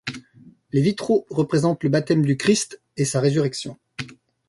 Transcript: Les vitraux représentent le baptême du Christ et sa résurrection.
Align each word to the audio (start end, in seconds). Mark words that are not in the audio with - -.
Les 0.71 0.81
vitraux 0.81 1.27
représentent 1.29 1.83
le 1.83 1.89
baptême 1.89 2.25
du 2.25 2.35
Christ 2.35 2.81
et 2.97 3.05
sa 3.05 3.19
résurrection. 3.21 3.77